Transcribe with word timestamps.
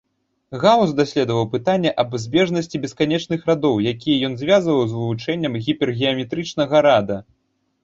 Гаус 0.61 0.93
даследаваў 0.99 1.43
пытанне 1.55 1.91
аб 2.03 2.15
збежнасці 2.23 2.81
бесканечных 2.87 3.45
радоў, 3.51 3.75
якія 3.93 4.17
ён 4.31 4.39
звязаў 4.41 4.83
з 4.89 4.91
вывучэннем 4.97 5.61
гіпергеаметрычнага 5.69 6.85
рада. 6.91 7.23